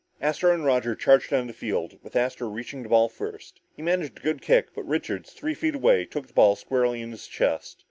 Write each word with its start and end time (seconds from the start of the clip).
Astro 0.19 0.51
and 0.51 0.65
Roger 0.65 0.95
charged 0.95 1.29
down 1.29 1.45
the 1.45 1.53
field, 1.53 1.99
with 2.01 2.15
Astro 2.15 2.49
reaching 2.49 2.81
the 2.81 2.89
ball 2.89 3.07
first. 3.07 3.61
He 3.75 3.83
managed 3.83 4.17
a 4.17 4.21
good 4.23 4.41
kick, 4.41 4.73
but 4.73 4.87
Richards, 4.87 5.29
three 5.31 5.53
feet 5.53 5.75
away, 5.75 6.05
took 6.05 6.25
the 6.25 6.33
ball 6.33 6.55
squarely 6.55 7.03
on 7.03 7.11
his 7.11 7.27
chest. 7.27 7.77